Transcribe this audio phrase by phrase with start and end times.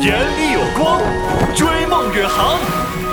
[0.00, 1.00] 眼里有光，
[1.56, 2.58] 追梦远航，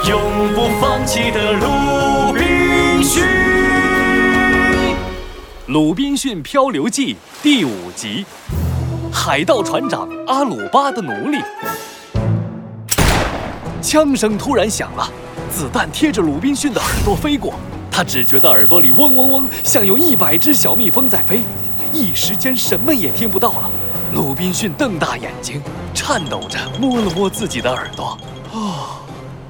[0.08, 3.24] 永不放弃的鲁滨逊。
[5.68, 8.26] 《鲁滨逊漂流记》第五集：
[9.12, 11.40] 海盗船长阿鲁巴的奴隶。
[13.82, 15.10] 枪声突然响了，
[15.50, 17.56] 子弹贴着鲁滨逊的耳朵飞过，
[17.90, 21.42] 他只觉得耳朵里嗡嗡嗡，像有一百只小蜜蜂在飞，
[21.92, 23.72] 一时间什么也听不到了。
[24.16, 25.62] 鲁滨逊瞪大眼睛，
[25.94, 28.18] 颤抖着摸了摸自己的耳朵，
[28.54, 29.02] 哦，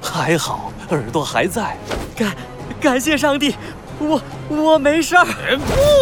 [0.02, 1.76] 还好耳朵还在。
[2.16, 2.36] 感
[2.80, 3.54] 感谢上帝，
[4.00, 5.24] 我我没事儿。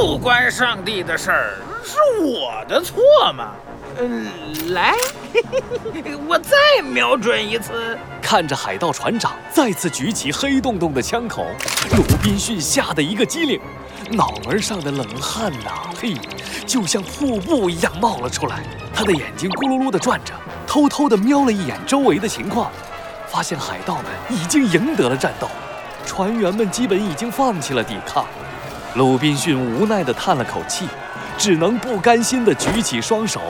[0.00, 2.96] 不关上帝的事儿，是我的错
[3.36, 3.52] 嘛。
[4.00, 4.94] 嗯，来，
[6.27, 7.98] 我再瞄准一次。
[8.24, 11.45] 看着海盗船长再次举起黑洞洞的枪口，
[11.95, 13.60] 鲁滨逊吓得一个机灵，
[14.12, 16.14] 脑门上的冷汗呐，嘿，
[16.66, 18.62] 就像瀑布一样冒了出来。
[18.95, 20.33] 他的眼睛咕噜噜地转着，
[20.66, 22.73] 偷偷地瞄了一眼周围的情况，
[23.28, 25.47] 发现海盗们已经赢得了战斗，
[26.06, 28.25] 船员们基本已经放弃了抵抗。
[28.94, 30.88] 鲁滨逊无奈地叹了口气。
[31.36, 33.41] 只能不甘心地举起双手，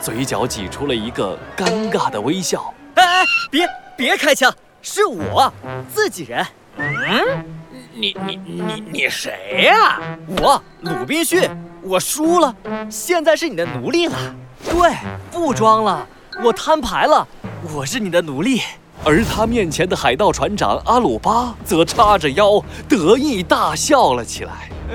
[0.00, 2.72] 嘴角挤出了一个尴尬的微笑。
[2.94, 5.52] 哎哎，别别开枪，是我
[5.92, 6.46] 自己人。
[6.76, 7.44] 嗯，
[7.92, 10.00] 你你你你谁呀？
[10.40, 11.48] 我鲁滨逊，
[11.82, 12.54] 我输了，
[12.90, 14.16] 现在是你的奴隶了。
[14.64, 14.94] 对，
[15.30, 16.06] 不装了，
[16.42, 17.26] 我摊牌了，
[17.74, 18.62] 我是你的奴隶。
[19.04, 24.70] 而他面前的海盗船长阿鲁巴则叉着腰，得意大笑了起来。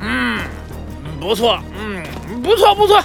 [0.00, 0.38] 嗯，
[1.20, 2.02] 不错，嗯，
[2.42, 3.02] 不错不错。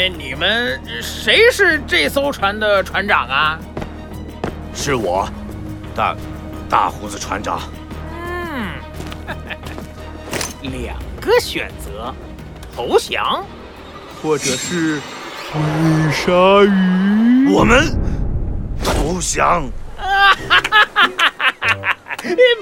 [0.00, 3.58] 哎，你们谁是这艘船的船长啊？
[4.74, 5.28] 是我，
[5.94, 6.16] 大
[6.70, 7.60] 大胡子船长。
[8.10, 8.70] 嗯，
[10.72, 12.14] 两个选择，
[12.74, 13.44] 投降，
[14.22, 14.98] 或者是
[15.52, 15.60] 追
[16.12, 16.32] 鲨
[16.64, 17.52] 鱼。
[17.52, 17.94] 我们
[18.82, 19.68] 投降。
[19.98, 20.34] 哈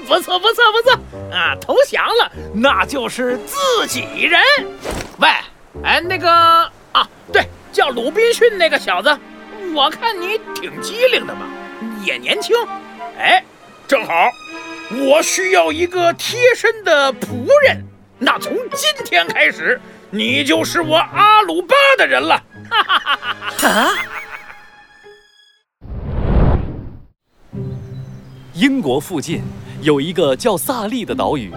[0.05, 0.91] 不错不错不错
[1.33, 1.55] 啊！
[1.61, 4.41] 投降了，那就是自己人。
[5.19, 5.29] 喂，
[5.83, 6.68] 哎，那个
[7.79, 9.17] 叫鲁滨逊那个小子，
[9.73, 11.47] 我看你挺机灵的嘛，
[12.03, 12.53] 也年轻。
[13.17, 13.41] 哎，
[13.87, 14.29] 正好，
[14.91, 17.81] 我需要一个贴身的仆人。
[18.17, 19.79] 那从今天开始，
[20.09, 22.43] 你就是我阿鲁巴的人了。
[22.69, 23.19] 哈哈哈
[23.57, 23.95] 哈哈！
[28.55, 29.41] 英国附近。
[29.81, 31.53] 有一个叫萨利的岛屿，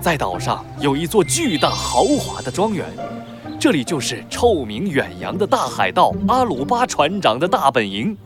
[0.00, 2.84] 在岛上有一座巨大豪华的庄园，
[3.60, 8.16] 这里就是臭名远扬的大海盗阿鲁巴船长的大本营。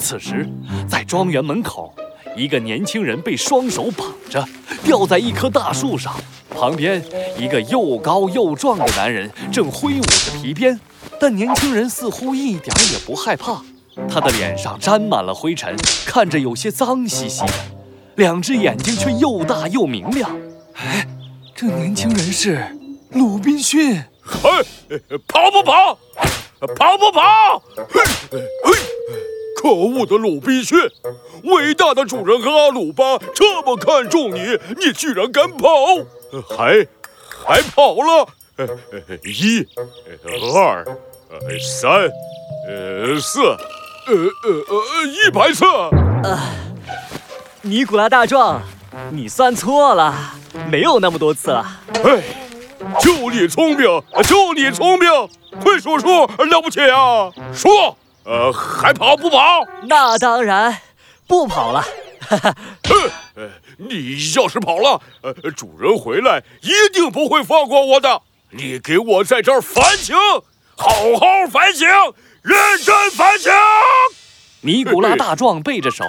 [0.00, 0.44] 此时，
[0.88, 1.94] 在庄园门口，
[2.36, 4.44] 一个年轻人被双手绑着，
[4.82, 6.12] 吊在一棵大树上，
[6.50, 7.00] 旁边
[7.38, 10.80] 一个又高又壮的男人正挥舞着皮鞭，
[11.20, 13.62] 但年轻人似乎一点也不害怕，
[14.08, 17.52] 他的脸上沾满了灰尘，看着有些脏兮兮的。
[18.16, 20.28] 两只眼睛却又大又明亮。
[20.74, 21.06] 哎，
[21.54, 22.76] 这年轻人是
[23.12, 24.02] 鲁滨逊。
[24.42, 24.64] 嘿，
[25.26, 25.98] 跑不跑？
[26.76, 27.62] 跑不跑？
[27.76, 28.72] 嘿，嘿，
[29.56, 30.78] 可恶的鲁滨逊！
[31.44, 35.68] 伟大的主人和阿鲁巴这么看重你，你居然敢跑？
[36.48, 36.86] 还
[37.44, 38.28] 还跑了？
[39.24, 39.66] 一、
[40.46, 40.84] 二、
[41.58, 42.10] 三、
[43.20, 45.64] 四、呃呃呃一百次。
[47.62, 48.62] 尼古拉大壮，
[49.10, 50.14] 你算错了，
[50.70, 51.64] 没有那么多次了。
[52.04, 52.49] 哎，就
[53.30, 53.86] 你聪明，
[54.24, 55.08] 就你聪明，
[55.62, 57.30] 会数数了不起啊！
[57.54, 59.64] 说，呃，还跑不跑？
[59.84, 60.76] 那当然，
[61.26, 61.80] 不跑了。
[62.20, 62.54] 哈哈，
[62.84, 68.22] 哼，你要是跑了，呃，主人回来一定不会放过我的。
[68.50, 70.16] 你给我在这儿反省，
[70.76, 71.88] 好好反省，
[72.42, 73.52] 认真反省。
[74.62, 76.04] 尼古拉大壮背着手。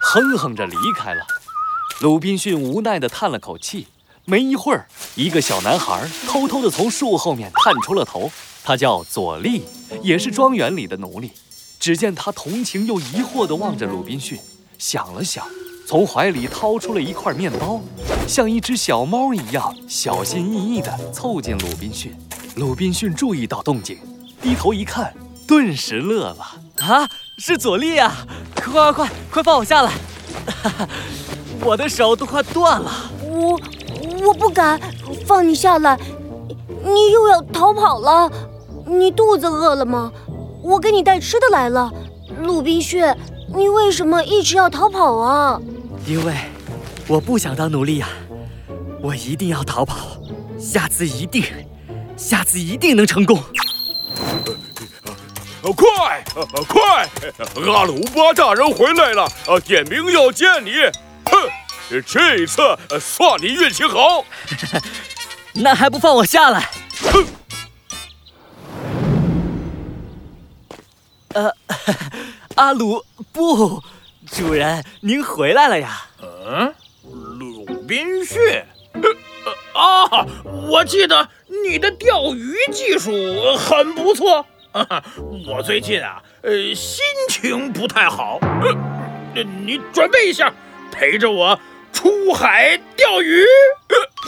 [0.00, 1.26] 哼哼着离开了，
[2.00, 3.88] 鲁滨逊无奈地叹了口气。
[4.28, 8.28] 没一会儿，一个小男孩偷偷地从树后面探出了头。
[8.64, 9.62] 他叫佐利，
[10.02, 11.30] 也是庄园里的奴隶。
[11.78, 14.36] 只见他同情又疑惑地望着鲁滨逊，
[14.78, 15.46] 想了想，
[15.86, 17.80] 从怀里掏出了一块面包，
[18.26, 22.12] 像一只小猫一样小心翼翼地凑近鲁滨逊。
[22.56, 23.96] 鲁滨逊注意到动静，
[24.42, 25.14] 低头一看，
[25.46, 26.56] 顿时乐了。
[26.80, 27.08] 啊，
[27.38, 28.26] 是佐利啊！
[28.56, 29.92] 快快快，快放我下来！
[30.64, 30.88] 哈哈，
[31.62, 33.12] 我的手都快断了。
[33.22, 33.60] 我
[34.26, 34.80] 我不敢
[35.24, 35.96] 放你下来，
[36.82, 38.30] 你又要逃跑了。
[38.84, 40.12] 你肚子饿了吗？
[40.62, 41.92] 我给你带吃的来了。
[42.42, 43.04] 鲁滨逊，
[43.54, 45.60] 你为什么一直要逃跑啊？
[46.06, 46.34] 因为
[47.06, 48.08] 我不想当奴隶呀，
[49.00, 50.18] 我一定要逃跑。
[50.58, 51.44] 下次一定，
[52.16, 53.40] 下次一定能成功。
[55.62, 57.08] 呃快，呃快！
[57.72, 60.70] 阿鲁巴大人回来了，呃，点名要见你。
[61.90, 64.24] 哼，这一次呃算你运气好。
[65.54, 66.70] 那还不放我下来？
[67.12, 67.26] 哼，
[71.34, 71.50] 呃，
[72.56, 73.82] 阿鲁不，
[74.30, 76.06] 主人您回来了呀？
[76.22, 76.74] 嗯，
[77.38, 78.40] 鲁滨逊。
[78.92, 80.26] 呃啊，
[80.68, 81.28] 我记得
[81.64, 83.12] 你的钓鱼技术
[83.56, 84.44] 很不错。
[85.46, 88.38] 我最近啊，呃，心情不太好。
[89.34, 90.52] 呃，你准备一下，
[90.90, 91.58] 陪着我
[91.96, 93.42] 出海钓鱼。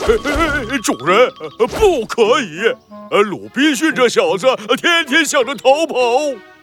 [0.81, 2.75] 主人，呃不可以。
[3.11, 5.95] 呃，鲁滨逊这小子呃天天想着逃跑。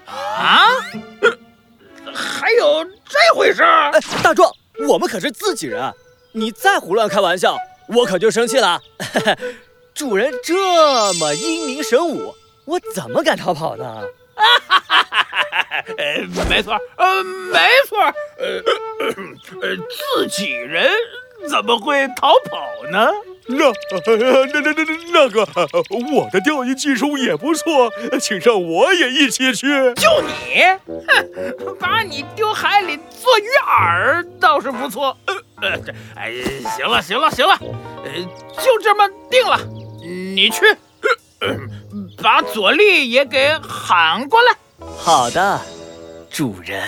[0.06, 0.66] 啊？
[1.20, 1.38] 呃
[2.12, 3.92] 还有这回事儿？
[3.92, 4.50] 哎，大壮，
[4.88, 5.92] 我们可是自己人，
[6.32, 7.56] 你再胡乱开玩笑，
[7.88, 8.80] 我可就生气了。
[9.94, 14.02] 主人这么英明神武，我怎么敢逃跑呢？
[15.96, 17.98] 呃，没错，呃，没错，
[18.38, 18.62] 呃，
[19.62, 20.90] 呃，自己人
[21.48, 23.10] 怎么会逃跑呢？
[23.48, 23.74] 那呃
[24.04, 25.68] 那那那那那个，呃
[26.12, 27.88] 我的钓鱼技术也不错，
[28.20, 29.68] 请让我也一起去。
[29.94, 35.16] 就你，哼，把你丢海里做鱼饵倒是不错。
[35.62, 35.78] 呃
[36.16, 36.32] 哎，
[36.76, 37.56] 行了行了行了，
[38.04, 38.10] 呃，
[38.64, 39.56] 就这么定了，
[40.02, 40.76] 你去，
[42.20, 44.56] 把佐利也给喊过来。
[44.98, 45.60] 好的，
[46.30, 46.82] 主人。